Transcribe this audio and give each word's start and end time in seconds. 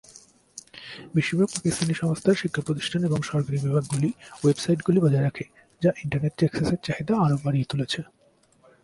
বেশিরভাগ 1.15 1.49
পাকিস্তানি 1.55 1.93
সংস্থা, 2.01 2.31
শিক্ষাপ্রতিষ্ঠান 2.41 3.01
এবং 3.07 3.19
সরকারী 3.31 3.57
বিভাগগুলি 3.65 4.09
ওয়েব 4.41 4.57
সাইটগুলি 4.63 4.99
বজায় 5.05 5.25
রাখে 5.27 5.45
যা 5.81 5.91
ইন্টারনেট 6.03 6.35
অ্যাক্সেসের 6.39 6.79
চাহিদা 6.85 7.13
আরও 7.25 7.37
বাড়িয়ে 7.45 7.69
তুলেছে। 7.71 7.99